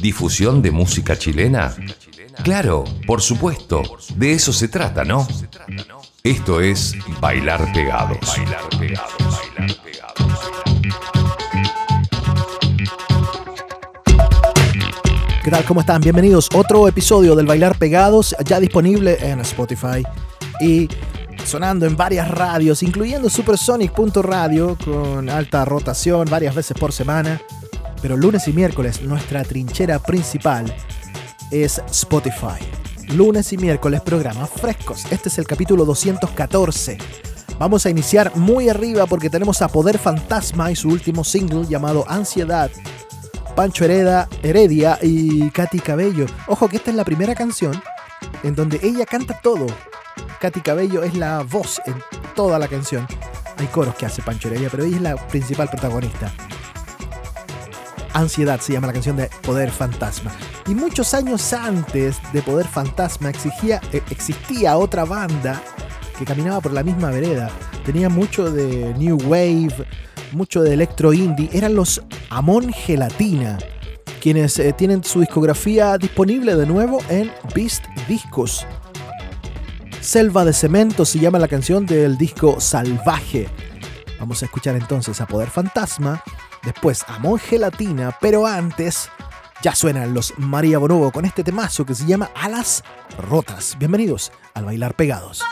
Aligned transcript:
¿Difusión 0.00 0.62
de 0.62 0.72
música 0.72 1.16
chilena? 1.16 1.74
Claro, 2.42 2.84
por 3.06 3.22
supuesto, 3.22 3.82
de 4.16 4.32
eso 4.32 4.52
se 4.52 4.66
trata, 4.66 5.04
¿no? 5.04 5.26
Esto 6.24 6.60
es 6.60 6.96
Bailar 7.20 7.72
Pegados. 7.72 8.34
¿Qué 15.44 15.50
tal? 15.50 15.64
¿Cómo 15.64 15.80
están? 15.80 16.00
Bienvenidos 16.00 16.48
otro 16.52 16.88
episodio 16.88 17.36
del 17.36 17.46
Bailar 17.46 17.78
Pegados, 17.78 18.34
ya 18.44 18.58
disponible 18.58 19.16
en 19.20 19.38
Spotify 19.40 20.02
y 20.60 20.88
sonando 21.44 21.86
en 21.86 21.96
varias 21.96 22.28
radios, 22.28 22.82
incluyendo 22.82 23.30
Supersonic.radio 23.30 24.76
con 24.84 25.30
alta 25.30 25.64
rotación 25.64 26.26
varias 26.28 26.56
veces 26.56 26.76
por 26.76 26.92
semana. 26.92 27.40
Pero 28.02 28.16
lunes 28.16 28.46
y 28.48 28.52
miércoles 28.52 29.02
nuestra 29.02 29.42
trinchera 29.42 29.98
principal 29.98 30.72
es 31.50 31.80
Spotify. 31.90 32.58
Lunes 33.14 33.52
y 33.52 33.56
miércoles 33.56 34.00
programas 34.00 34.50
frescos. 34.50 35.04
Este 35.10 35.28
es 35.28 35.38
el 35.38 35.46
capítulo 35.46 35.84
214. 35.84 36.98
Vamos 37.58 37.86
a 37.86 37.90
iniciar 37.90 38.36
muy 38.36 38.68
arriba 38.68 39.06
porque 39.06 39.30
tenemos 39.30 39.62
a 39.62 39.68
Poder 39.68 39.98
Fantasma 39.98 40.70
y 40.70 40.76
su 40.76 40.88
último 40.88 41.24
single 41.24 41.66
llamado 41.66 42.04
Ansiedad. 42.08 42.70
Pancho 43.54 43.84
Hereda, 43.84 44.28
Heredia 44.42 44.98
y 45.00 45.50
Katy 45.50 45.80
Cabello. 45.80 46.26
Ojo 46.48 46.68
que 46.68 46.76
esta 46.76 46.90
es 46.90 46.96
la 46.96 47.04
primera 47.04 47.34
canción 47.34 47.80
en 48.42 48.54
donde 48.54 48.78
ella 48.82 49.06
canta 49.06 49.40
todo. 49.40 49.66
Katy 50.40 50.60
Cabello 50.60 51.02
es 51.02 51.14
la 51.14 51.42
voz 51.42 51.80
en 51.86 51.94
toda 52.34 52.58
la 52.58 52.68
canción. 52.68 53.06
Hay 53.56 53.66
coros 53.68 53.94
que 53.94 54.04
hace 54.04 54.20
Pancho 54.20 54.48
Heredia, 54.48 54.68
pero 54.70 54.84
ella 54.84 54.96
es 54.96 55.02
la 55.02 55.16
principal 55.28 55.68
protagonista. 55.68 56.30
Ansiedad 58.16 58.60
se 58.60 58.72
llama 58.72 58.86
la 58.86 58.94
canción 58.94 59.16
de 59.16 59.28
Poder 59.42 59.70
Fantasma. 59.70 60.32
Y 60.66 60.74
muchos 60.74 61.12
años 61.12 61.52
antes 61.52 62.16
de 62.32 62.40
Poder 62.40 62.66
Fantasma 62.66 63.28
existía, 63.28 63.80
eh, 63.92 64.02
existía 64.10 64.78
otra 64.78 65.04
banda 65.04 65.62
que 66.18 66.24
caminaba 66.24 66.60
por 66.60 66.72
la 66.72 66.82
misma 66.82 67.10
vereda. 67.10 67.50
Tenía 67.84 68.08
mucho 68.08 68.50
de 68.50 68.94
New 68.94 69.18
Wave, 69.26 69.86
mucho 70.32 70.62
de 70.62 70.72
electro 70.72 71.12
indie. 71.12 71.50
Eran 71.52 71.74
los 71.74 72.02
Amon 72.30 72.72
Gelatina, 72.72 73.58
quienes 74.20 74.58
eh, 74.58 74.72
tienen 74.72 75.04
su 75.04 75.20
discografía 75.20 75.98
disponible 75.98 76.56
de 76.56 76.64
nuevo 76.64 77.00
en 77.10 77.30
Beast 77.54 77.84
Discos. 78.08 78.66
Selva 80.00 80.44
de 80.46 80.54
Cemento 80.54 81.04
se 81.04 81.18
llama 81.18 81.38
la 81.38 81.48
canción 81.48 81.84
del 81.84 82.16
disco 82.16 82.60
Salvaje. 82.60 83.48
Vamos 84.18 84.40
a 84.42 84.46
escuchar 84.46 84.74
entonces 84.76 85.20
a 85.20 85.26
Poder 85.26 85.50
Fantasma, 85.50 86.22
después 86.66 87.04
a 87.08 87.18
Monje 87.18 87.58
Latina, 87.58 88.14
pero 88.20 88.46
antes 88.46 89.08
ya 89.62 89.74
suenan 89.74 90.12
los 90.12 90.34
María 90.36 90.78
Bonobo 90.78 91.10
con 91.10 91.24
este 91.24 91.42
temazo 91.42 91.86
que 91.86 91.94
se 91.94 92.04
llama 92.04 92.30
Alas 92.34 92.84
Rotas. 93.18 93.76
Bienvenidos 93.78 94.32
al 94.52 94.66
Bailar 94.66 94.94
Pegados. 94.94 95.42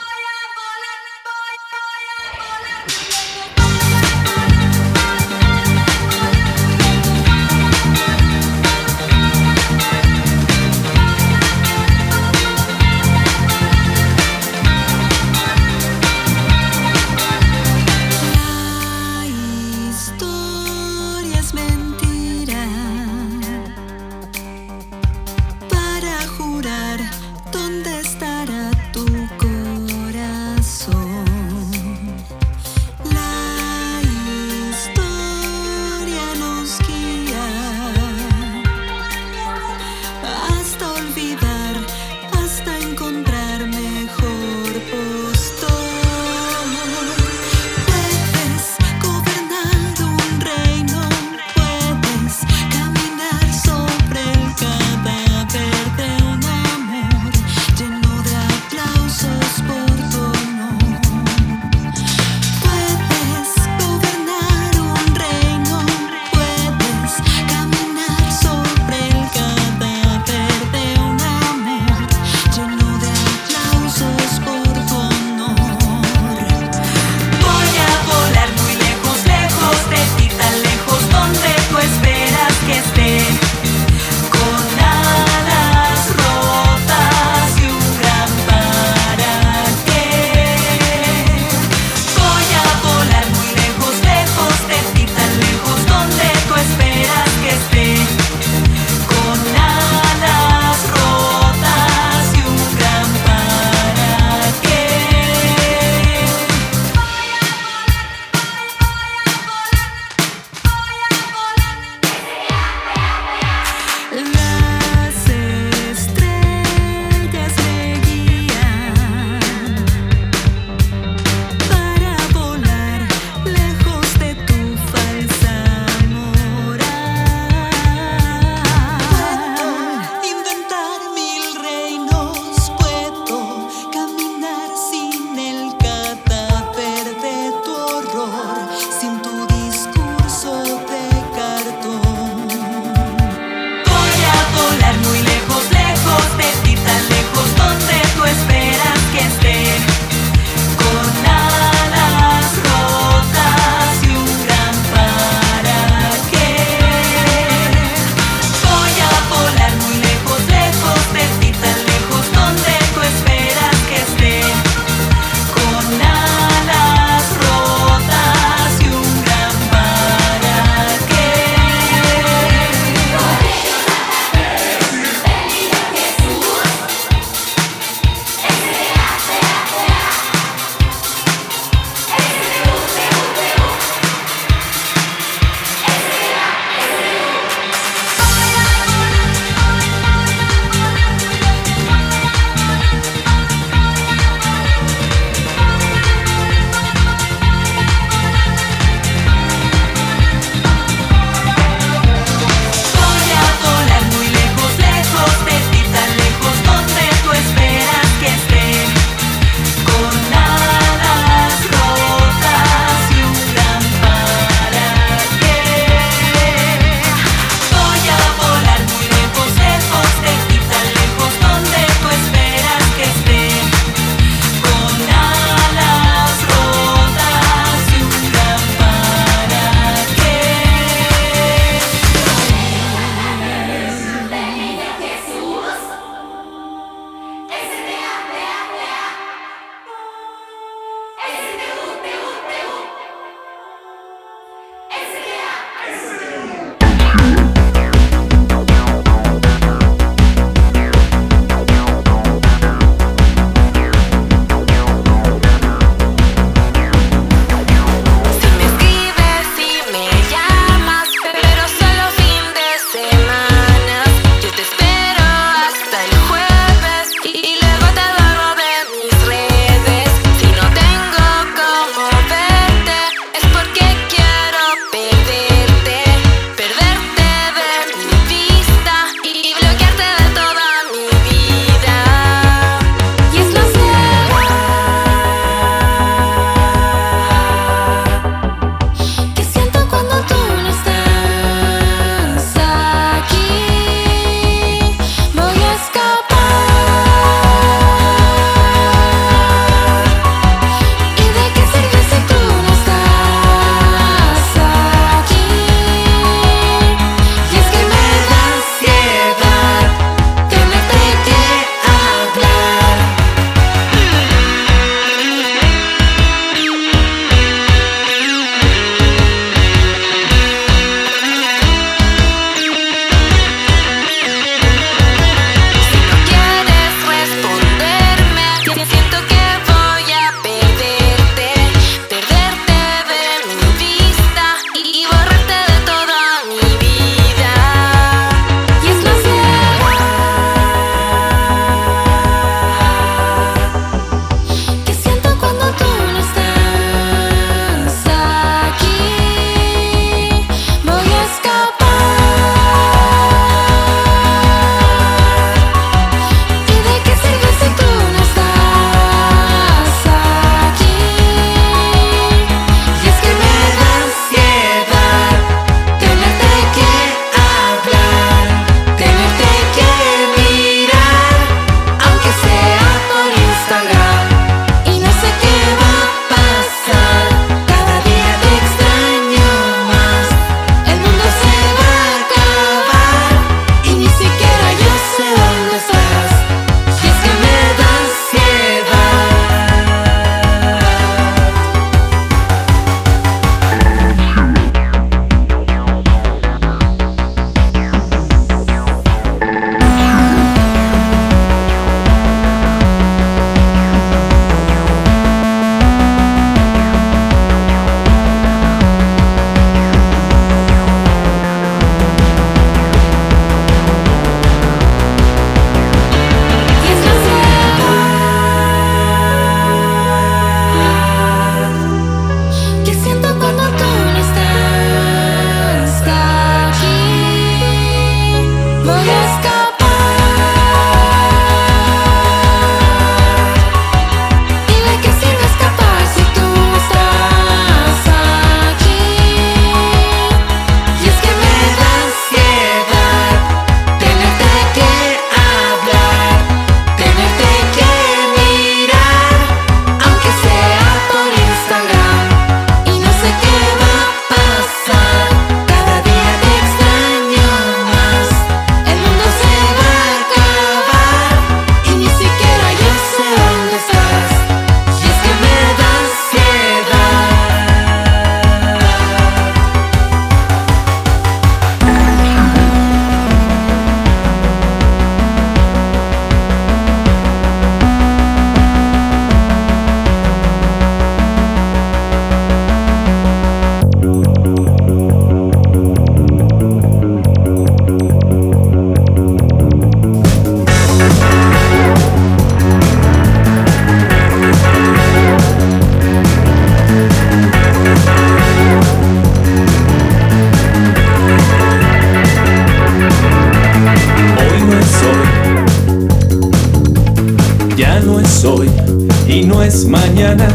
Es 509.64 509.86
mañana. 509.86 510.46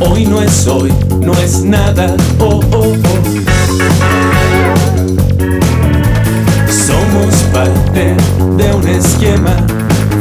Hoy 0.00 0.26
no 0.26 0.40
es 0.40 0.66
hoy, 0.66 0.92
no 1.20 1.32
es 1.34 1.62
nada. 1.64 2.14
Oh, 2.38 2.60
oh, 2.72 2.92
oh. 2.92 3.18
Somos 6.68 7.34
parte 7.52 8.14
de 8.56 8.74
un 8.74 8.86
esquema, 8.88 9.56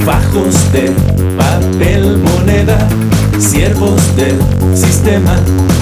fajos 0.06 0.72
de 0.72 0.92
papel 1.38 2.18
moneda, 2.18 2.78
siervos 3.40 4.02
del 4.16 4.40
sistema. 4.76 5.36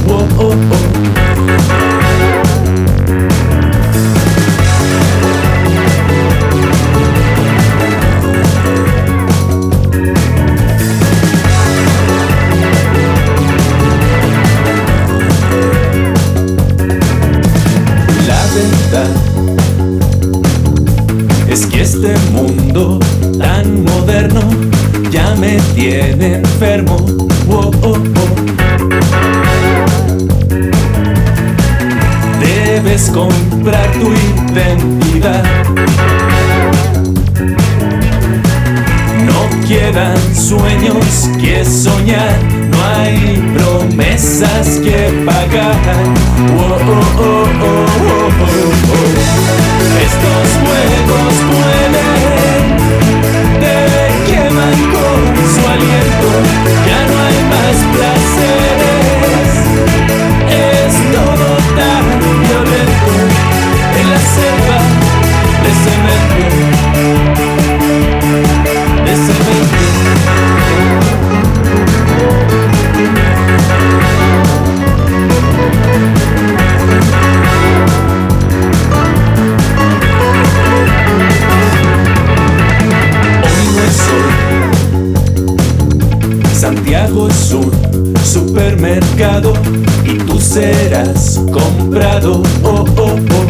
Oh, 0.07 0.25
oh, 0.39 0.53
oh. 0.53 2.00
No 39.25 39.39
quedan 39.65 40.17
sueños 40.36 41.29
que 41.39 41.63
soñar, 41.63 42.38
no 42.70 42.77
hay 42.98 43.41
promesas 43.55 44.67
que 44.84 45.24
pagar. 45.25 46.03
Oh, 46.58 46.63
oh, 46.63 47.00
oh, 47.17 47.48
oh, 47.62 47.63
oh, 47.63 48.29
oh, 48.41 48.55
oh. 48.91 49.08
Estos 50.08 50.46
juegos 50.60 51.34
mueren, 51.50 52.67
te 53.62 53.77
queman 54.29 54.79
con 54.91 55.20
su 55.53 55.62
aliento, 55.65 56.29
comprado. 91.91 92.41
Oh, 92.63 92.86
oh, 92.98 93.15
oh. 93.31 93.45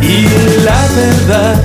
Y 0.00 0.26
la 0.64 0.86
verdad 0.96 1.62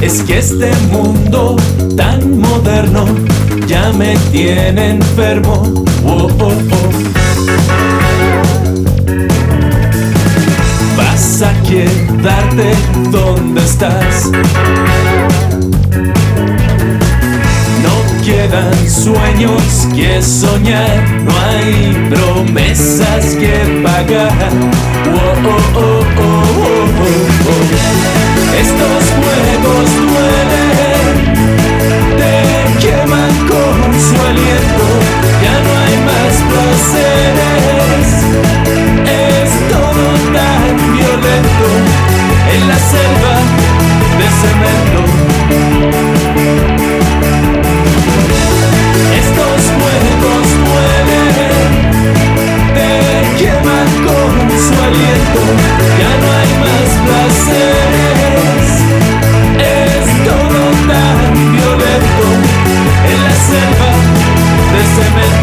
es 0.00 0.22
que 0.22 0.38
este 0.38 0.72
mundo 0.90 1.56
tan 1.96 2.40
moderno 2.40 3.04
ya 3.68 3.92
me 3.92 4.16
tiene 4.32 4.90
enfermo. 4.90 5.62
Oh, 6.04 6.28
oh, 6.40 6.52
oh. 6.72 6.90
Vas 10.96 11.42
a 11.42 11.52
quedarte 11.62 12.74
donde 13.10 13.60
estás. 13.60 14.30
Quedan 18.24 18.72
sueños 18.88 19.88
que 19.96 20.22
soñar, 20.22 21.02
no 21.24 21.32
hay 21.40 21.92
promesas 22.08 23.34
que 23.34 23.82
pagar. 23.82 24.32
Oh, 25.06 25.18
oh, 25.44 25.58
oh, 25.74 25.80
oh, 25.80 26.22
oh, 26.22 26.86
oh, 27.02 27.18
oh. 27.48 27.62
Estos 28.62 29.02
juegos 29.18 29.88
duelen, 30.06 31.14
te 32.16 32.34
queman 32.80 33.34
con 33.48 33.78
su 34.00 34.14
aliento, 34.30 34.86
ya 35.42 35.56
no 35.64 35.70
hay 35.82 35.96
más 36.06 36.32
placeres. 36.50 38.06
Es 39.04 39.50
todo 39.68 40.04
tan 40.32 40.62
violento 40.94 41.66
en 42.54 42.60
la 42.68 42.78
selva 42.78 43.34
de 44.18 44.26
cemento. 44.40 46.21
Su 54.74 54.82
aliento, 54.82 55.40
ya 55.98 56.12
no 56.20 56.26
hay 56.38 56.50
más 56.64 56.88
placeres. 57.06 58.68
Es 59.58 60.04
todo 60.24 60.60
tan 60.88 61.18
violento 61.52 62.26
en 63.10 63.18
la 63.24 63.34
selva 63.48 63.90
de 64.72 64.82
cemento. 64.94 65.41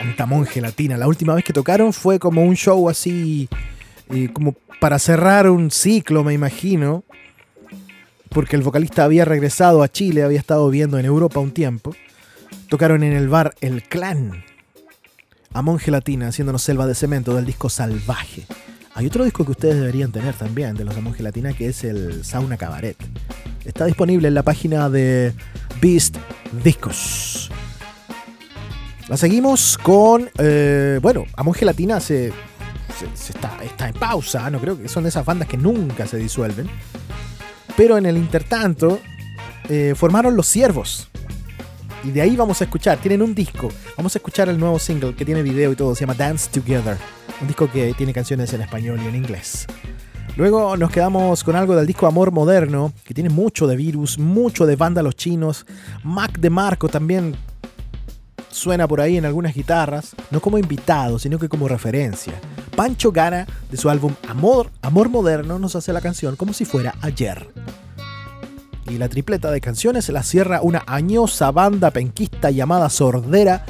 Encanta 0.00 0.26
Monje 0.26 0.60
Latina. 0.60 0.96
La 0.96 1.08
última 1.08 1.34
vez 1.34 1.44
que 1.44 1.52
tocaron 1.52 1.92
fue 1.92 2.18
como 2.18 2.44
un 2.44 2.54
show 2.54 2.88
así, 2.88 3.48
eh, 4.10 4.28
como 4.32 4.54
para 4.80 4.98
cerrar 4.98 5.48
un 5.50 5.70
ciclo, 5.70 6.24
me 6.24 6.34
imagino. 6.34 7.04
Porque 8.28 8.56
el 8.56 8.62
vocalista 8.62 9.04
había 9.04 9.24
regresado 9.24 9.82
a 9.82 9.88
Chile, 9.88 10.22
había 10.22 10.38
estado 10.38 10.68
viviendo 10.68 10.98
en 10.98 11.06
Europa 11.06 11.40
un 11.40 11.52
tiempo. 11.52 11.94
Tocaron 12.68 13.02
en 13.02 13.14
el 13.14 13.28
bar 13.28 13.54
El 13.60 13.82
Clan. 13.82 14.44
A 15.54 15.62
Monje 15.62 15.90
Latina, 15.90 16.28
haciéndonos 16.28 16.62
selva 16.62 16.86
de 16.86 16.94
cemento 16.94 17.34
del 17.34 17.46
disco 17.46 17.70
Salvaje. 17.70 18.44
Hay 18.94 19.06
otro 19.06 19.24
disco 19.24 19.44
que 19.44 19.52
ustedes 19.52 19.76
deberían 19.76 20.12
tener 20.12 20.34
también 20.34 20.74
de 20.74 20.84
los 20.84 20.94
de 20.94 21.00
Monje 21.00 21.22
Latina 21.22 21.54
que 21.54 21.68
es 21.68 21.84
el 21.84 22.24
Sauna 22.24 22.56
Cabaret. 22.56 22.96
Está 23.64 23.86
disponible 23.86 24.28
en 24.28 24.34
la 24.34 24.42
página 24.42 24.90
de 24.90 25.32
Beast 25.80 26.16
Discos. 26.62 27.50
La 29.08 29.16
seguimos 29.16 29.78
con. 29.78 30.30
eh, 30.38 30.98
bueno, 31.00 31.24
Amon 31.34 31.54
Gelatina 31.54 31.98
se, 31.98 32.30
está, 33.28 33.56
está 33.64 33.88
en 33.88 33.94
pausa. 33.94 34.50
No 34.50 34.60
creo 34.60 34.78
que 34.78 34.86
son 34.88 35.04
de 35.04 35.08
esas 35.08 35.24
bandas 35.24 35.48
que 35.48 35.56
nunca 35.56 36.06
se 36.06 36.18
disuelven. 36.18 36.68
Pero 37.74 37.96
en 37.96 38.04
el 38.04 38.18
intertanto, 38.18 39.00
eh, 39.70 39.94
formaron 39.96 40.36
Los 40.36 40.46
Siervos. 40.46 41.08
Y 42.04 42.10
de 42.10 42.20
ahí 42.20 42.36
vamos 42.36 42.60
a 42.60 42.64
escuchar. 42.64 42.98
Tienen 42.98 43.22
un 43.22 43.34
disco. 43.34 43.70
Vamos 43.96 44.14
a 44.14 44.18
escuchar 44.18 44.50
el 44.50 44.58
nuevo 44.58 44.78
single 44.78 45.14
que 45.14 45.24
tiene 45.24 45.42
video 45.42 45.72
y 45.72 45.76
todo. 45.76 45.94
Se 45.94 46.00
llama 46.00 46.14
Dance 46.14 46.50
Together. 46.50 46.98
Un 47.40 47.46
disco 47.46 47.70
que 47.70 47.94
tiene 47.94 48.12
canciones 48.12 48.52
en 48.52 48.60
español 48.60 49.00
y 49.02 49.06
en 49.06 49.14
inglés. 49.14 49.66
Luego 50.36 50.76
nos 50.76 50.90
quedamos 50.90 51.42
con 51.42 51.56
algo 51.56 51.74
del 51.74 51.86
disco 51.86 52.06
Amor 52.06 52.30
Moderno, 52.30 52.92
que 53.04 53.14
tiene 53.14 53.30
mucho 53.30 53.66
de 53.66 53.74
virus, 53.74 54.18
mucho 54.18 54.66
de 54.66 54.76
vándalos 54.76 55.16
chinos. 55.16 55.66
Mac 56.04 56.38
de 56.38 56.50
Marco 56.50 56.88
también 56.88 57.34
suena 58.50 58.88
por 58.88 59.00
ahí 59.00 59.16
en 59.16 59.24
algunas 59.24 59.54
guitarras, 59.54 60.14
no 60.30 60.40
como 60.40 60.58
invitado, 60.58 61.18
sino 61.18 61.38
que 61.38 61.48
como 61.48 61.68
referencia. 61.68 62.34
Pancho 62.76 63.12
Gana, 63.12 63.46
de 63.70 63.76
su 63.76 63.90
álbum 63.90 64.14
Amor, 64.28 64.70
Amor 64.82 65.08
Moderno, 65.08 65.58
nos 65.58 65.76
hace 65.76 65.92
la 65.92 66.00
canción 66.00 66.36
como 66.36 66.52
si 66.52 66.64
fuera 66.64 66.94
ayer. 67.00 67.48
Y 68.88 68.98
la 68.98 69.08
tripleta 69.08 69.50
de 69.50 69.60
canciones 69.60 70.08
la 70.08 70.22
cierra 70.22 70.60
una 70.62 70.82
añosa 70.86 71.50
banda 71.50 71.90
penquista 71.90 72.50
llamada 72.50 72.88
Sordera, 72.88 73.66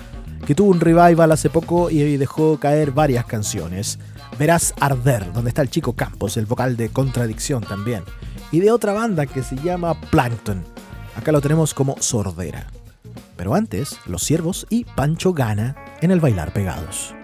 que 0.46 0.54
tuvo 0.54 0.70
un 0.70 0.80
revival 0.80 1.32
hace 1.32 1.50
poco 1.50 1.90
y 1.90 2.16
dejó 2.16 2.58
caer 2.60 2.92
varias 2.92 3.24
canciones. 3.24 3.98
Verás 4.38 4.72
Arder, 4.78 5.32
donde 5.32 5.48
está 5.48 5.62
el 5.62 5.70
chico 5.70 5.94
Campos, 5.94 6.36
el 6.36 6.46
vocal 6.46 6.76
de 6.76 6.90
Contradicción 6.90 7.64
también. 7.64 8.04
Y 8.52 8.60
de 8.60 8.70
otra 8.70 8.92
banda 8.92 9.26
que 9.26 9.42
se 9.42 9.56
llama 9.56 10.00
Plankton. 10.00 10.64
Acá 11.16 11.32
lo 11.32 11.40
tenemos 11.40 11.74
como 11.74 11.96
Sordera. 11.98 12.68
Pero 13.38 13.54
antes, 13.54 13.98
Los 14.04 14.24
Siervos 14.24 14.66
y 14.68 14.84
Pancho 14.84 15.32
Gana 15.32 15.76
en 16.02 16.10
el 16.10 16.20
Bailar 16.20 16.52
Pegados. 16.52 17.14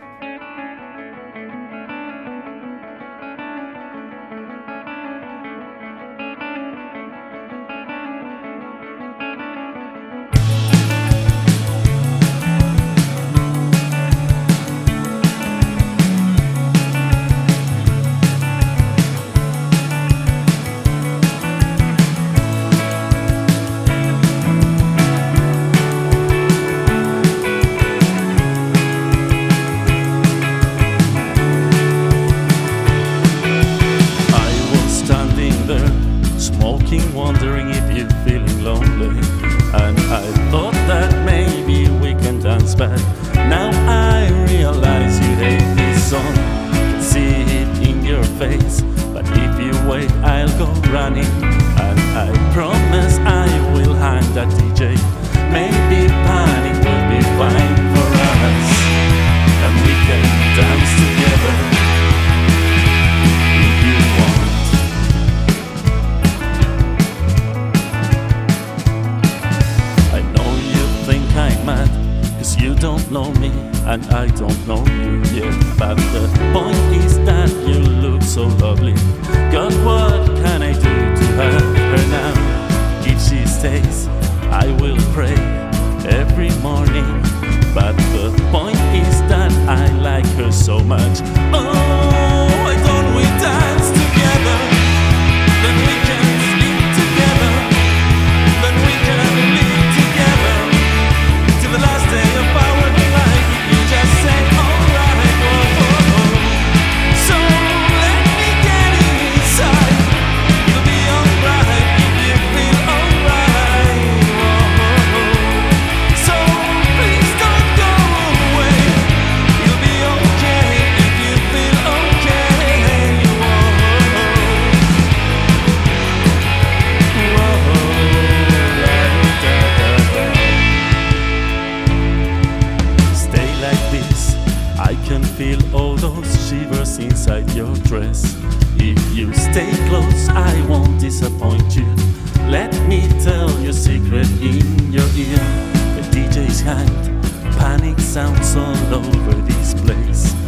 all 148.93 149.07
over 149.07 149.33
this 149.43 149.75
place. 149.75 150.44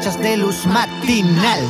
Rachas 0.00 0.18
de 0.18 0.34
luz 0.38 0.64
matinal. 0.64 1.69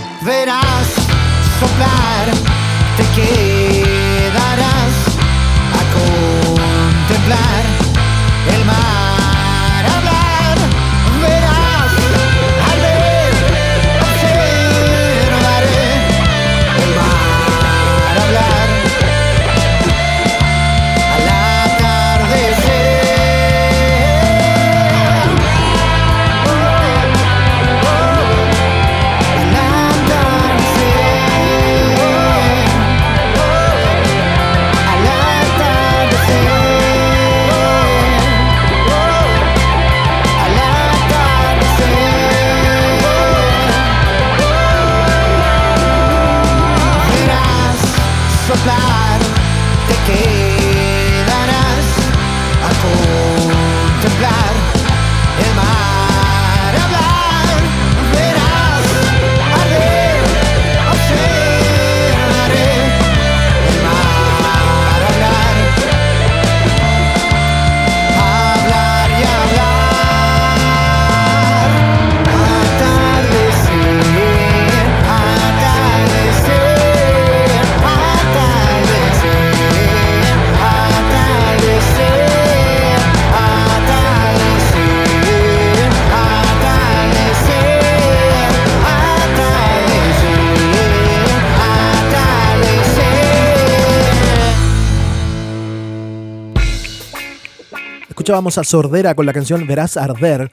Escuchábamos 98.31 98.59
a 98.59 98.62
Sordera 98.62 99.16
con 99.16 99.27
la 99.27 99.33
canción 99.33 99.66
Verás 99.66 99.97
Arder, 99.97 100.53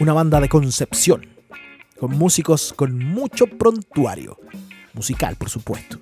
una 0.00 0.14
banda 0.14 0.40
de 0.40 0.48
Concepción, 0.48 1.26
con 2.00 2.16
músicos 2.16 2.72
con 2.74 2.98
mucho 2.98 3.46
prontuario, 3.46 4.38
musical 4.94 5.36
por 5.36 5.50
supuesto. 5.50 5.98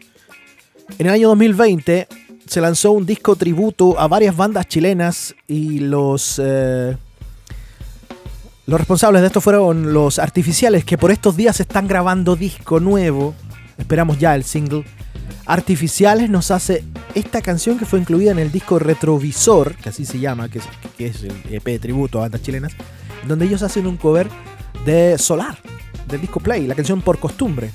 En 1.01 1.09
el 1.09 1.13
año 1.15 1.27
2020 1.31 2.07
se 2.47 2.61
lanzó 2.61 2.93
un 2.93 3.07
disco 3.07 3.35
tributo 3.35 3.99
a 3.99 4.07
varias 4.07 4.37
bandas 4.37 4.69
chilenas 4.69 5.35
y 5.49 5.81
los, 5.81 6.41
eh, 6.41 6.97
los 8.67 8.79
responsables 8.79 9.21
de 9.21 9.27
esto 9.27 9.41
fueron 9.41 9.93
los 9.93 10.21
artificiales 10.21 10.85
que 10.85 10.97
por 10.97 11.11
estos 11.11 11.37
días 11.37 11.59
están 11.59 11.89
grabando 11.89 12.37
disco 12.37 12.79
nuevo. 12.79 13.35
Esperamos 13.79 14.21
ya 14.21 14.37
el 14.37 14.45
single. 14.45 14.85
Artificiales 15.47 16.29
nos 16.29 16.51
hace 16.51 16.83
esta 17.15 17.41
canción 17.41 17.79
que 17.79 17.85
fue 17.85 18.01
incluida 18.01 18.33
en 18.33 18.41
el 18.41 18.51
disco 18.51 18.81
Retrovisor, 18.81 19.77
que 19.77 19.91
así 19.91 20.05
se 20.05 20.19
llama, 20.19 20.49
que 20.49 20.59
es, 20.99 21.23
el 21.23 21.55
EP 21.55 21.65
de 21.65 21.79
tributo 21.79 22.19
a 22.19 22.23
bandas 22.23 22.43
chilenas, 22.43 22.73
donde 23.29 23.45
ellos 23.45 23.63
hacen 23.63 23.87
un 23.87 23.97
cover 23.97 24.29
de 24.85 25.17
Solar, 25.19 25.57
del 26.09 26.21
disco 26.21 26.41
Play, 26.41 26.67
la 26.67 26.75
canción 26.75 27.01
Por 27.01 27.21
Costumbre. 27.21 27.71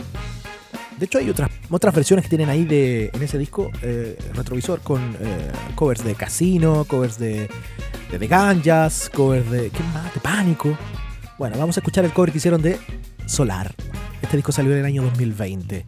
De 0.99 1.05
hecho, 1.05 1.17
hay 1.17 1.29
otras, 1.29 1.49
otras 1.69 1.95
versiones 1.95 2.25
que 2.25 2.29
tienen 2.29 2.49
ahí 2.49 2.65
de, 2.65 3.09
en 3.13 3.23
ese 3.23 3.37
disco 3.37 3.71
eh, 3.81 4.17
Retrovisor 4.33 4.81
con 4.81 5.01
eh, 5.21 5.51
covers 5.73 6.03
de 6.03 6.13
Casino, 6.13 6.83
covers 6.83 7.17
de, 7.17 7.49
de 8.11 8.19
The 8.19 8.27
Ganjas, 8.27 9.09
covers 9.09 9.49
de. 9.49 9.69
¿Qué 9.69 9.81
más? 9.93 10.13
De 10.13 10.19
Pánico. 10.19 10.77
Bueno, 11.39 11.57
vamos 11.57 11.77
a 11.77 11.79
escuchar 11.79 12.03
el 12.03 12.11
cover 12.11 12.31
que 12.31 12.37
hicieron 12.37 12.61
de 12.61 12.77
Solar. 13.25 13.73
Este 14.21 14.37
disco 14.37 14.51
salió 14.51 14.73
en 14.73 14.79
el 14.79 14.85
año 14.85 15.01
2020. 15.03 15.85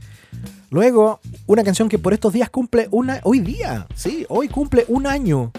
Luego, 0.73 1.19
una 1.45 1.63
canción 1.63 1.87
que 1.87 1.99
por 1.99 2.13
estos 2.13 2.33
días 2.33 2.49
cumple 2.49 2.87
una. 2.89 3.19
Hoy 3.25 3.41
día, 3.41 3.85
sí, 3.93 4.25
hoy 4.27 4.47
cumple 4.47 4.85
un 4.87 5.05
año. 5.05 5.51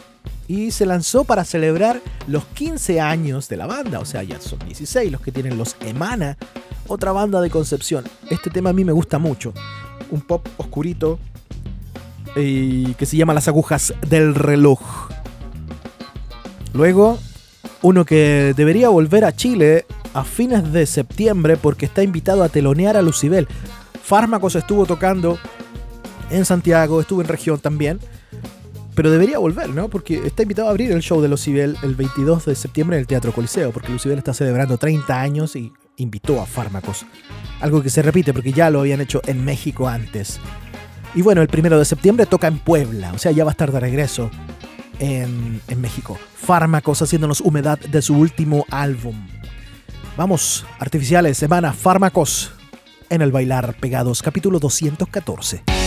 Y 0.49 0.73
se 0.73 0.87
lanzó 0.87 1.23
para 1.23 1.45
celebrar 1.45 2.01
los 2.27 2.45
15 2.47 3.01
años 3.01 3.49
de 3.49 3.57
la 3.57 3.67
banda. 3.67 4.01
O 4.01 4.05
sea, 4.05 4.25
ya 4.25 4.41
son 4.41 4.59
16 4.59 5.13
los 5.13 5.21
que 5.21 5.31
tienen 5.31 5.57
los 5.57 5.77
Emana, 5.87 6.37
otra 6.89 7.13
banda 7.13 7.41
de 7.41 7.49
Concepción. 7.49 8.05
Este 8.29 8.51
tema 8.51 8.71
a 8.71 8.73
mí 8.73 8.85
me 8.85 8.91
gusta 8.91 9.21
mucho. 9.21 9.55
Un 10.11 10.21
pop 10.21 10.49
oscurito 10.57 11.21
y 12.35 12.95
que 12.95 13.07
se 13.07 13.17
llama 13.17 13.35
Las 13.35 13.47
agujas 13.47 13.95
del 14.09 14.35
reloj. 14.35 14.81
Luego, 16.73 17.21
uno 17.83 18.05
que 18.05 18.53
debería 18.57 18.89
volver 18.89 19.25
a 19.25 19.37
Chile 19.37 19.87
a 20.13 20.25
fines 20.25 20.73
de 20.73 20.87
septiembre 20.87 21.57
porque 21.57 21.87
está 21.87 22.03
invitado 22.03 22.43
a 22.43 22.49
telonear 22.49 22.97
a 22.97 23.03
Lucibel. 23.03 23.47
Fármacos 24.05 24.55
estuvo 24.55 24.85
tocando 24.85 25.39
en 26.29 26.45
Santiago, 26.45 27.01
estuvo 27.01 27.23
en 27.23 27.29
región 27.29 27.59
también. 27.59 27.99
Pero 28.95 29.11
debería 29.11 29.39
volver, 29.39 29.71
¿no? 29.71 29.89
Porque 29.89 30.27
está 30.27 30.43
invitado 30.43 30.69
a 30.69 30.71
abrir 30.71 30.93
el 30.93 31.01
show 31.01 31.21
de 31.23 31.29
Lucibel 31.29 31.77
el 31.83 31.95
22 31.95 32.45
de 32.45 32.55
septiembre 32.55 32.97
en 32.97 33.01
el 33.01 33.07
Teatro 33.07 33.33
Coliseo, 33.33 33.73
porque 33.73 33.91
Lucibel 33.91 34.19
está 34.19 34.35
celebrando 34.35 34.77
30 34.77 35.21
años 35.21 35.57
y 35.57 35.73
invitó 35.97 36.41
a 36.41 36.47
Fármacos. 36.47 37.07
Algo 37.61 37.83
que 37.83 37.89
se 37.89 38.03
repite 38.03 38.33
porque 38.35 38.53
ya 38.53 38.69
lo 38.71 38.81
habían 38.81 39.01
hecho 39.01 39.23
en 39.27 39.43
México 39.43 39.89
antes. 39.89 40.39
Y 41.15 41.23
bueno, 41.23 41.41
el 41.41 41.49
primero 41.49 41.79
de 41.79 41.87
septiembre 41.87 42.27
toca 42.27 42.47
en 42.47 42.59
Puebla, 42.59 43.13
o 43.15 43.19
sea, 43.19 43.33
ya 43.33 43.45
va 43.45 43.51
a 43.51 43.53
estar 43.53 43.73
de 43.73 43.81
regreso 43.81 44.31
en, 44.99 45.61
en 45.67 45.81
México. 45.81 46.19
Fármacos 46.37 47.01
haciéndonos 47.01 47.41
humedad 47.41 47.79
de 47.79 48.03
su 48.03 48.17
último 48.17 48.67
álbum. 48.71 49.17
Vamos, 50.17 50.67
artificiales, 50.79 51.39
semana, 51.39 51.73
Fármacos 51.73 52.53
en 53.11 53.23
el 53.23 53.33
Bailar 53.33 53.75
Pegados, 53.81 54.23
capítulo 54.23 54.59
214. 54.59 55.84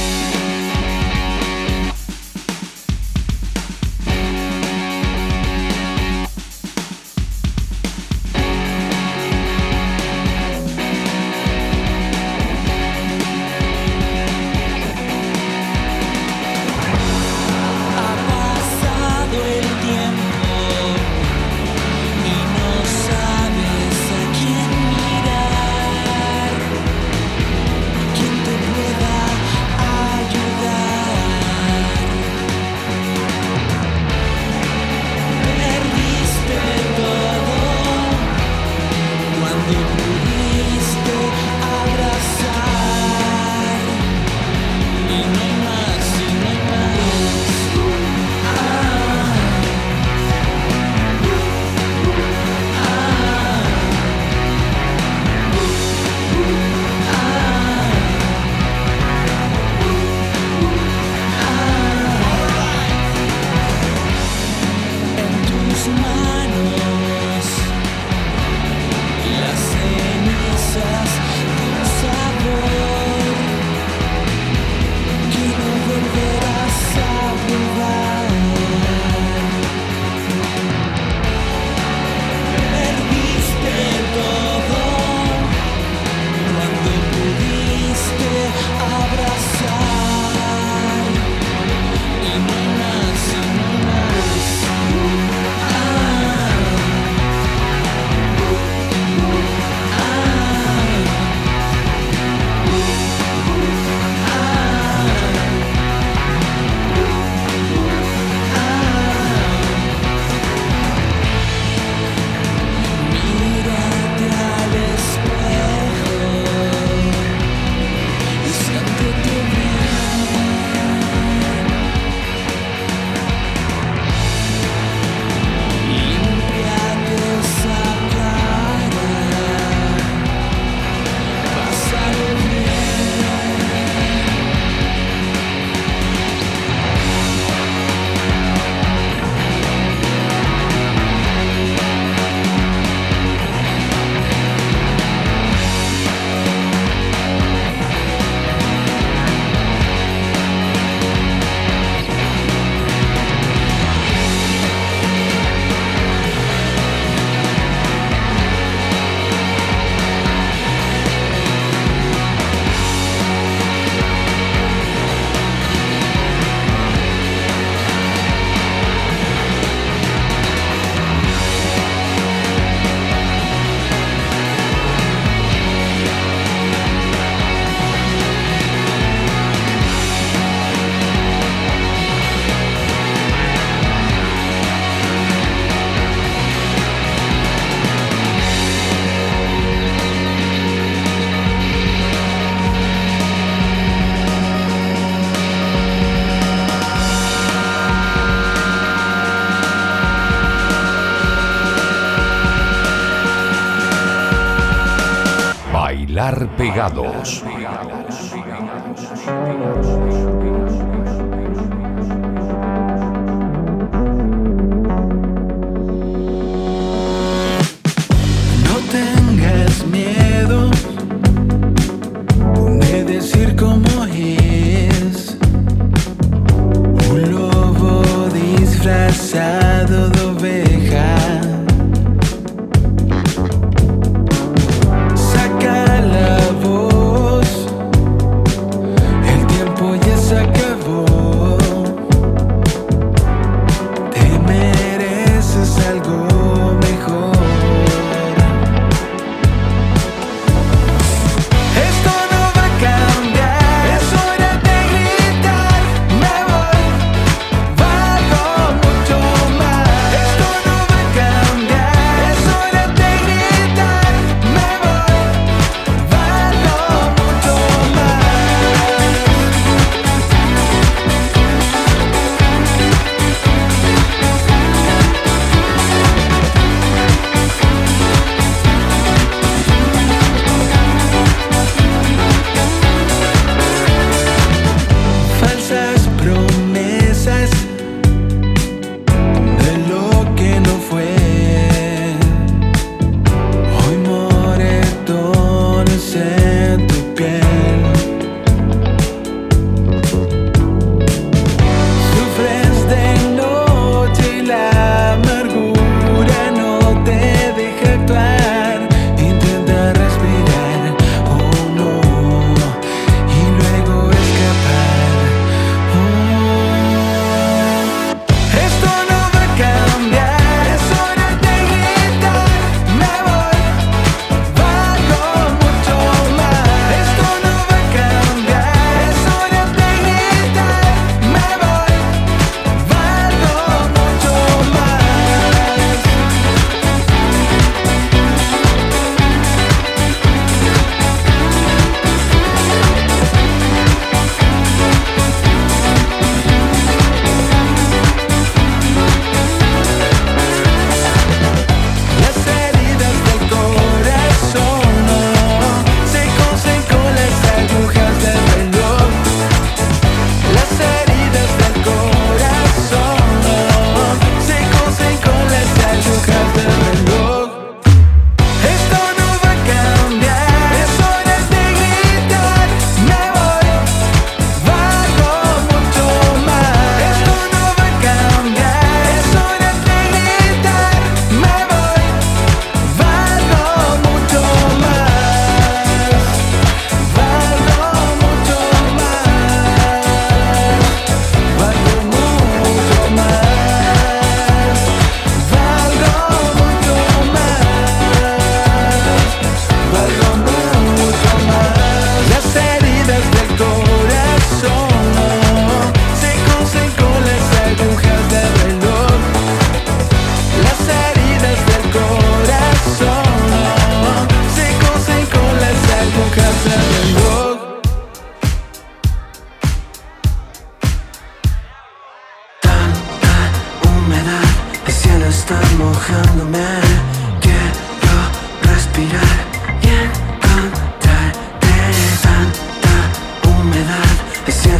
pegados. 206.57 207.43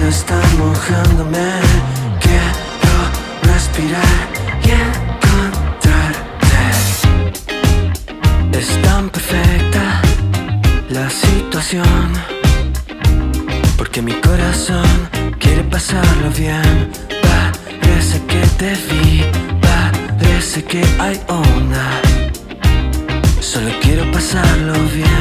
Quiero 0.07 0.19
estar 0.19 0.47
mojándome, 0.57 1.49
quiero 2.21 2.95
respirar 3.43 4.17
y 4.63 4.69
encontrarte. 4.87 6.63
Es 8.57 8.81
tan 8.83 9.09
perfecta 9.09 10.01
la 10.91 11.09
situación, 11.09 12.13
porque 13.77 14.01
mi 14.01 14.13
corazón 14.13 15.09
quiere 15.39 15.63
pasarlo 15.63 16.29
bien. 16.37 16.89
Parece 17.21 18.21
que 18.27 18.41
te 18.59 18.75
vi, 18.89 19.25
parece 19.59 20.63
que 20.63 20.85
hay 20.99 21.19
onda. 21.27 22.01
Solo 23.41 23.71
quiero 23.81 24.09
pasarlo 24.13 24.73
bien. 24.85 25.17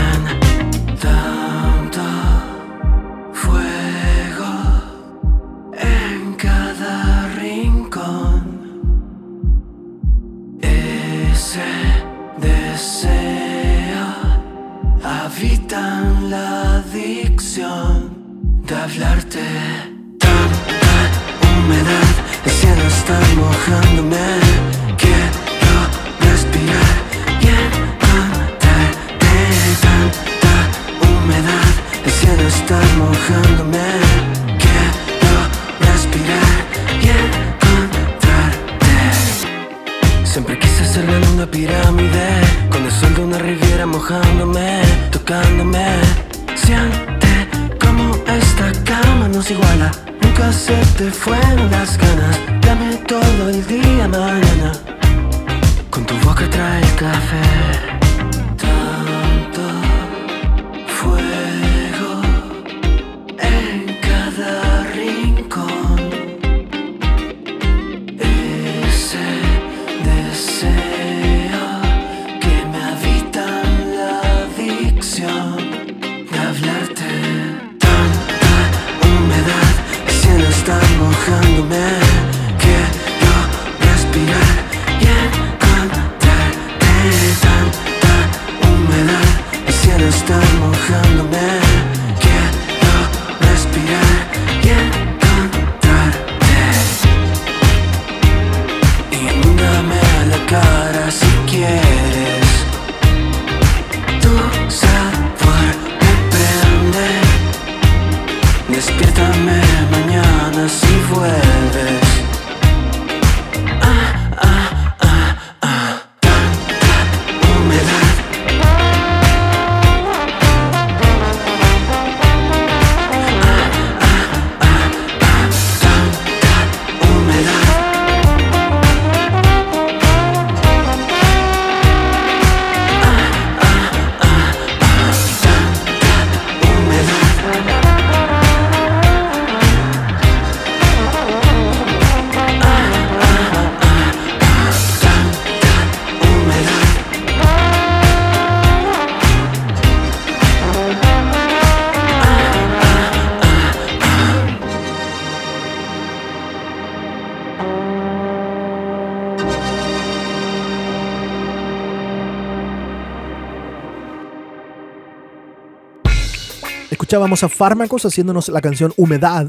Escuchábamos 167.16 167.44
a 167.44 167.48
Fármacos 167.48 168.04
haciéndonos 168.04 168.50
la 168.50 168.60
canción 168.60 168.92
Humedad 168.98 169.46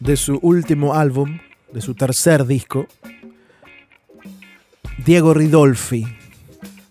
de 0.00 0.18
su 0.18 0.38
último 0.42 0.92
álbum, 0.92 1.38
de 1.72 1.80
su 1.80 1.94
tercer 1.94 2.44
disco. 2.44 2.86
Diego 5.02 5.32
Ridolfi, 5.32 6.06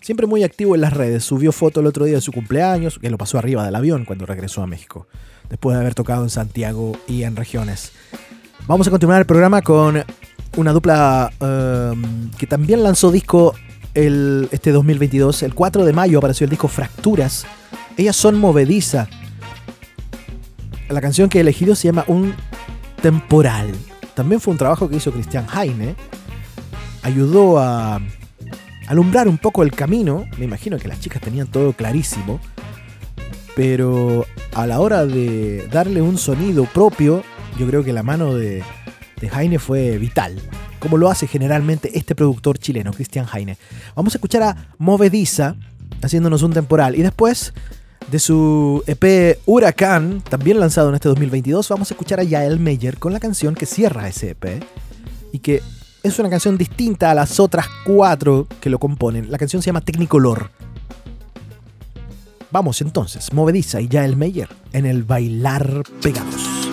siempre 0.00 0.26
muy 0.26 0.42
activo 0.42 0.74
en 0.74 0.80
las 0.80 0.94
redes, 0.94 1.22
subió 1.22 1.52
foto 1.52 1.78
el 1.78 1.86
otro 1.86 2.06
día 2.06 2.16
de 2.16 2.22
su 2.22 2.32
cumpleaños, 2.32 2.98
que 2.98 3.08
lo 3.08 3.18
pasó 3.18 3.38
arriba 3.38 3.64
del 3.64 3.76
avión 3.76 4.04
cuando 4.04 4.26
regresó 4.26 4.64
a 4.64 4.66
México, 4.66 5.06
después 5.48 5.76
de 5.76 5.80
haber 5.80 5.94
tocado 5.94 6.24
en 6.24 6.30
Santiago 6.30 6.98
y 7.06 7.22
en 7.22 7.36
regiones. 7.36 7.92
Vamos 8.66 8.88
a 8.88 8.90
continuar 8.90 9.20
el 9.20 9.26
programa 9.26 9.62
con 9.62 10.02
una 10.56 10.72
dupla 10.72 11.30
um, 11.38 12.32
que 12.32 12.48
también 12.48 12.82
lanzó 12.82 13.12
disco 13.12 13.54
el, 13.94 14.48
este 14.50 14.72
2022. 14.72 15.44
El 15.44 15.54
4 15.54 15.84
de 15.84 15.92
mayo 15.92 16.18
apareció 16.18 16.46
el 16.46 16.50
disco 16.50 16.66
Fracturas. 16.66 17.46
Ellas 17.96 18.16
son 18.16 18.40
movediza. 18.40 19.08
La 20.88 21.00
canción 21.00 21.28
que 21.28 21.38
he 21.38 21.40
elegido 21.40 21.74
se 21.74 21.88
llama 21.88 22.04
Un 22.06 22.34
Temporal. 23.02 23.72
También 24.14 24.40
fue 24.40 24.52
un 24.52 24.58
trabajo 24.58 24.88
que 24.88 24.96
hizo 24.96 25.12
Cristian 25.12 25.46
Heine. 25.52 25.96
Ayudó 27.02 27.58
a 27.58 28.00
alumbrar 28.86 29.28
un 29.28 29.38
poco 29.38 29.62
el 29.62 29.72
camino. 29.72 30.26
Me 30.38 30.44
imagino 30.44 30.78
que 30.78 30.88
las 30.88 31.00
chicas 31.00 31.20
tenían 31.20 31.48
todo 31.48 31.72
clarísimo. 31.72 32.40
Pero 33.54 34.26
a 34.54 34.66
la 34.66 34.80
hora 34.80 35.06
de 35.06 35.68
darle 35.72 36.02
un 36.02 36.18
sonido 36.18 36.64
propio, 36.66 37.22
yo 37.58 37.66
creo 37.66 37.82
que 37.82 37.92
la 37.92 38.02
mano 38.02 38.34
de, 38.34 38.62
de 39.20 39.28
Heine 39.28 39.58
fue 39.58 39.98
vital. 39.98 40.40
Como 40.78 40.98
lo 40.98 41.10
hace 41.10 41.26
generalmente 41.26 41.98
este 41.98 42.14
productor 42.14 42.58
chileno, 42.58 42.92
Cristian 42.92 43.26
Heine. 43.32 43.56
Vamos 43.96 44.14
a 44.14 44.18
escuchar 44.18 44.42
a 44.44 44.68
Movediza 44.78 45.56
haciéndonos 46.02 46.42
un 46.42 46.52
temporal. 46.52 46.94
Y 46.94 47.02
después 47.02 47.52
de 48.10 48.18
su 48.18 48.82
EP 48.86 49.38
Huracán, 49.46 50.22
también 50.22 50.60
lanzado 50.60 50.88
en 50.88 50.94
este 50.94 51.08
2022, 51.08 51.68
vamos 51.68 51.90
a 51.90 51.94
escuchar 51.94 52.20
a 52.20 52.24
Yael 52.24 52.60
Meyer 52.60 52.98
con 52.98 53.12
la 53.12 53.20
canción 53.20 53.54
que 53.54 53.66
cierra 53.66 54.08
ese 54.08 54.30
EP 54.30 54.62
y 55.32 55.40
que 55.40 55.62
es 56.02 56.18
una 56.18 56.30
canción 56.30 56.56
distinta 56.56 57.10
a 57.10 57.14
las 57.14 57.40
otras 57.40 57.66
cuatro 57.84 58.46
que 58.60 58.70
lo 58.70 58.78
componen. 58.78 59.30
La 59.30 59.38
canción 59.38 59.60
se 59.60 59.66
llama 59.66 59.80
Technicolor. 59.80 60.50
Vamos 62.52 62.80
entonces, 62.80 63.32
Movediza 63.32 63.80
y 63.80 63.88
Yael 63.88 64.16
Meyer 64.16 64.48
en 64.72 64.86
el 64.86 65.02
Bailar 65.02 65.82
Pegados. 66.00 66.65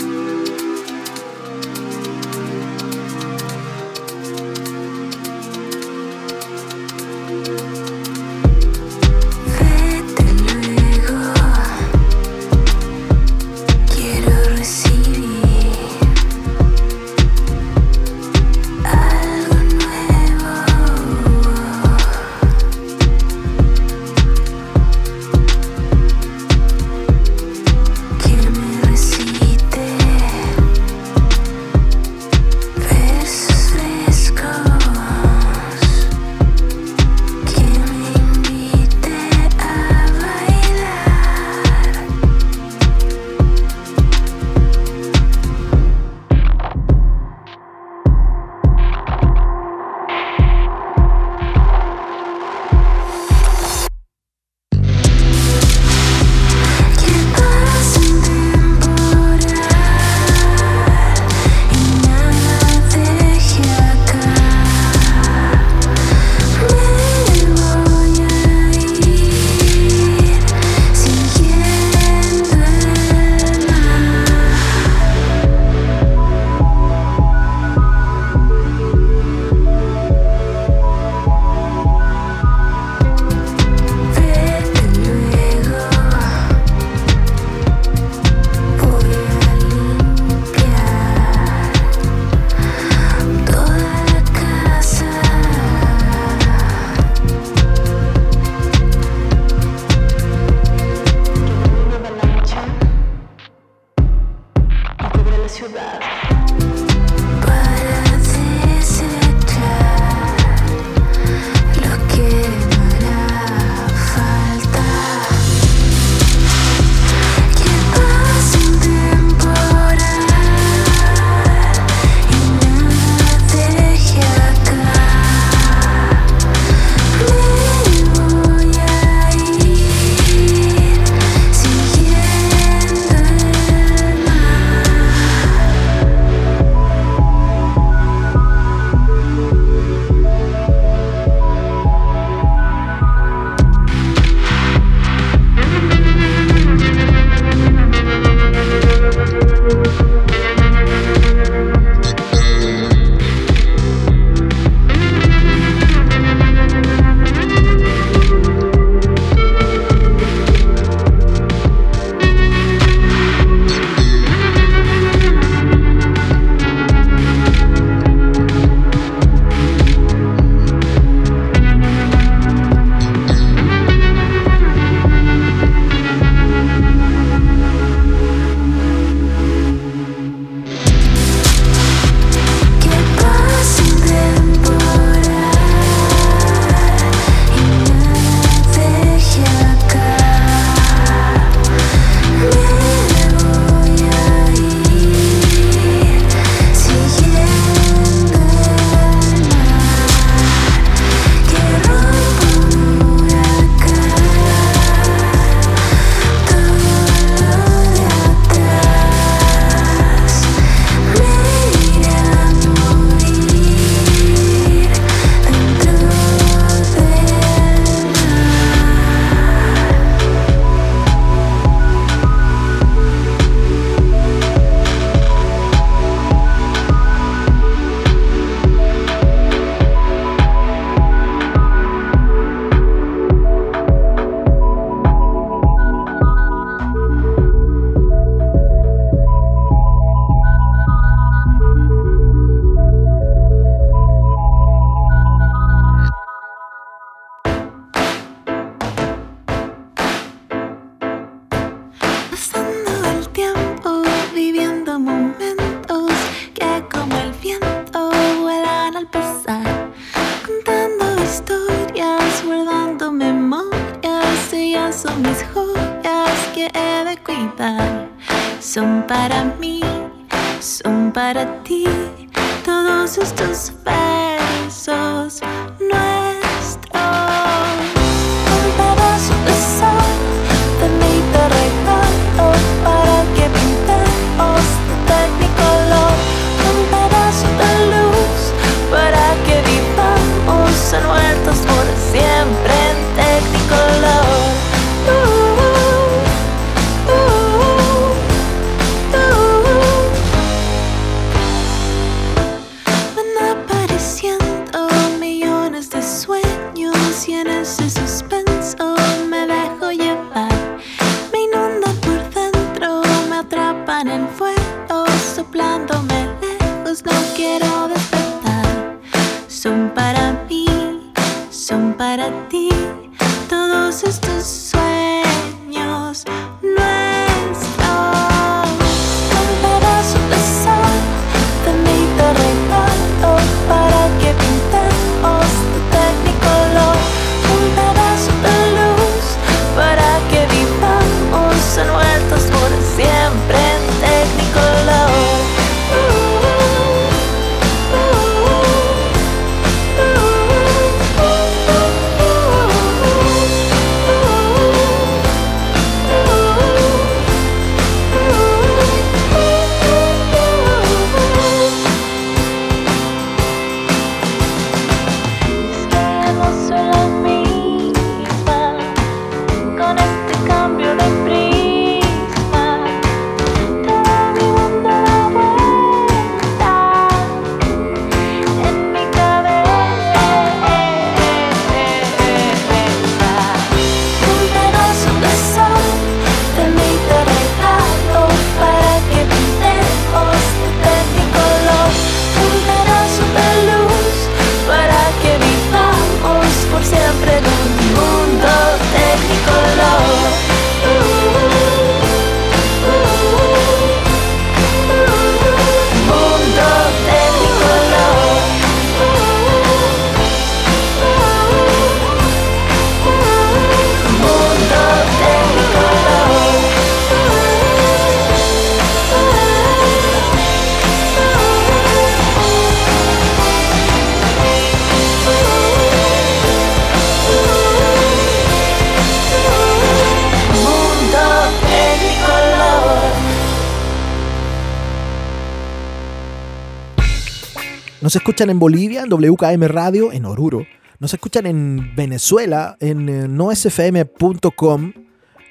Nos 438.13 438.21
escuchan 438.21 438.51
en 438.51 438.59
Bolivia, 438.59 439.01
en 439.01 439.09
WKM 439.09 439.63
Radio, 439.63 440.11
en 440.11 440.25
Oruro. 440.25 440.67
Nos 440.99 441.15
escuchan 441.15 441.47
en 441.47 441.95
Venezuela, 441.95 442.77
en 442.79 443.09
eh, 443.09 443.27
noesfm.com 443.27 444.93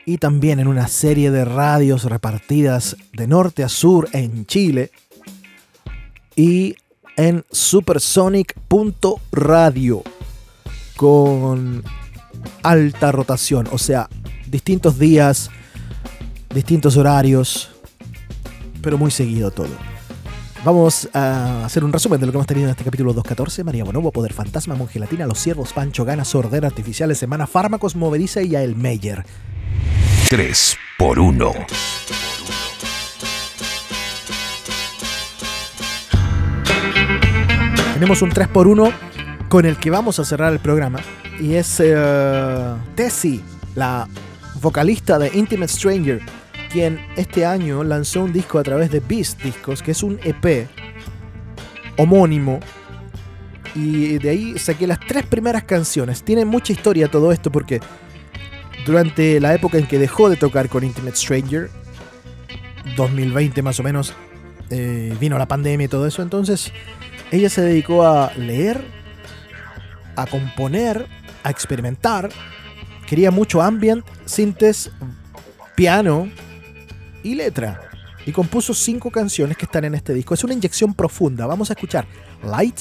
y 0.07 0.19
también 0.19 0.61
en 0.61 0.69
una 0.69 0.87
serie 0.87 1.33
de 1.33 1.45
radios 1.45 2.05
repartidas 2.05 2.97
de 3.15 3.27
norte 3.27 3.65
a 3.65 3.69
sur 3.69 4.09
en 4.13 4.47
Chile 4.47 4.93
y 6.37 6.77
en 7.17 7.45
supersonic.radio 7.51 10.05
con 10.95 11.83
alta 12.63 13.11
rotación, 13.11 13.67
o 13.73 13.79
sea, 13.79 14.09
distintos 14.47 15.01
días, 15.01 15.51
distintos 16.55 16.97
horarios, 16.97 17.73
pero 18.81 18.99
muy 18.99 19.11
seguido 19.11 19.51
todo. 19.51 19.92
Vamos 20.65 21.09
a 21.13 21.65
hacer 21.65 21.83
un 21.83 21.93
resumen 21.93 22.21
de 22.21 22.27
lo 22.27 22.31
que 22.31 22.37
hemos 22.39 22.47
tenido 22.47 22.67
en 22.69 22.71
este 22.71 22.85
capítulo 22.85 23.13
214. 23.13 23.65
María 23.65 23.83
Bonobo, 23.83 24.13
Poder 24.13 24.33
Fantasma, 24.33 24.77
Mongelatina, 24.77 25.27
Los 25.27 25.41
Ciervos, 25.41 25.73
Pancho 25.73 26.05
Gana, 26.05 26.25
Sordera 26.25 26.69
Artificiales, 26.69 27.19
Semana 27.19 27.49
Fármacos, 27.49 27.97
Movediza 27.97 28.43
y 28.43 28.51
Yael 28.51 28.77
Meyer. 28.77 29.27
3 30.31 30.77
por 30.99 31.19
1. 31.19 31.53
Tenemos 37.95 38.23
un 38.23 38.31
3x1 38.31 38.93
con 39.49 39.67
el 39.67 39.77
que 39.79 39.91
vamos 39.91 40.21
a 40.21 40.25
cerrar 40.25 40.53
el 40.53 40.61
programa. 40.61 41.01
Y 41.41 41.55
es 41.55 41.81
eh, 41.81 42.75
Tessie, 42.95 43.41
la 43.75 44.07
vocalista 44.61 45.19
de 45.19 45.29
Intimate 45.35 45.73
Stranger, 45.73 46.23
quien 46.73 46.99
este 47.17 47.45
año 47.45 47.85
lanzó 47.85 48.23
un 48.23 48.33
disco 48.33 48.59
a 48.59 48.63
través 48.63 48.91
de 48.91 49.01
Beast 49.01 49.43
Discos, 49.43 49.83
que 49.83 49.91
es 49.91 50.03
un 50.03 50.19
EP 50.25 50.67
homónimo. 51.99 52.61
Y 53.75 54.19
de 54.19 54.31
ahí 54.31 54.59
saqué 54.59 54.87
las 54.87 54.99
tres 55.01 55.27
primeras 55.27 55.65
canciones. 55.65 56.23
Tiene 56.23 56.45
mucha 56.45 56.73
historia 56.73 57.11
todo 57.11 57.31
esto 57.31 57.53
porque 57.53 57.81
durante 58.87 59.39
la 59.39 59.55
época 59.55 59.79
en 59.79 59.87
que 59.87 59.99
dejó 59.99 60.31
de 60.31 60.37
tocar 60.37 60.69
con 60.69 60.83
Intimate 60.83 61.17
Stranger, 61.17 61.71
2020 62.97 63.63
más 63.63 63.79
o 63.79 63.83
menos, 63.83 64.15
eh, 64.71 65.15
vino 65.21 65.37
la 65.39 65.47
pandemia 65.47 65.85
y 65.85 65.89
todo 65.89 66.07
eso. 66.07 66.23
Entonces 66.23 66.73
ella 67.31 67.51
se 67.51 67.61
dedicó 67.61 68.07
a 68.07 68.33
leer, 68.35 68.83
a 70.17 70.27
componer, 70.27 71.07
a 71.43 71.51
experimentar. 71.51 72.31
Quería 73.07 73.31
mucho 73.31 73.61
ambient, 73.61 74.05
sintes, 74.25 74.91
piano 75.75 76.29
y 77.23 77.35
letra. 77.35 77.81
Y 78.27 78.33
compuso 78.33 78.73
cinco 78.75 79.11
canciones 79.11 79.57
que 79.57 79.65
están 79.65 79.85
en 79.85 79.95
este 79.95 80.15
disco. 80.15 80.35
Es 80.35 80.45
una 80.45 80.55
inyección 80.55 80.95
profunda. 80.95 81.47
Vamos 81.47 81.71
a 81.71 81.73
escuchar 81.73 82.07
Light, 82.45 82.81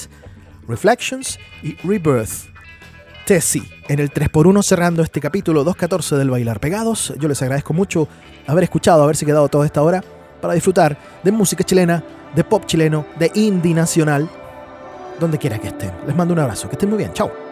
Reflections 0.68 1.38
y 1.62 1.74
Rebirth. 1.86 2.52
Tessie, 3.26 3.62
en 3.88 4.00
el 4.00 4.10
3x1 4.10 4.62
cerrando 4.62 5.02
este 5.02 5.20
capítulo 5.20 5.62
214 5.62 6.16
del 6.16 6.30
Bailar 6.30 6.58
Pegados. 6.58 7.14
Yo 7.18 7.28
les 7.28 7.40
agradezco 7.40 7.72
mucho 7.72 8.08
haber 8.46 8.64
escuchado, 8.64 9.02
haberse 9.02 9.24
quedado 9.24 9.48
toda 9.48 9.64
esta 9.64 9.82
hora 9.82 10.02
para 10.40 10.54
disfrutar 10.54 10.98
de 11.22 11.30
música 11.30 11.62
chilena, 11.62 12.02
de 12.34 12.42
pop 12.42 12.66
chileno, 12.66 13.06
de 13.18 13.30
indie 13.34 13.74
nacional, 13.74 14.28
donde 15.20 15.38
quiera 15.38 15.58
que 15.58 15.68
estén. 15.68 15.92
Les 16.06 16.16
mando 16.16 16.34
un 16.34 16.40
abrazo, 16.40 16.68
que 16.68 16.74
estén 16.74 16.88
muy 16.88 16.98
bien, 16.98 17.12
chao. 17.12 17.51